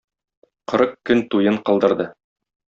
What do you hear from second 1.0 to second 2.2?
көн туен кылдырды.